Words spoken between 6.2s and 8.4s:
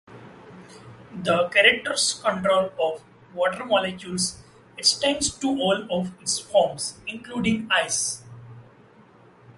forms, including ice.